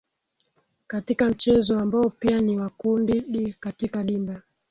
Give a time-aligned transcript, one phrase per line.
[0.87, 4.41] katika mchezo ambao pia ni wa kundi d katika dimba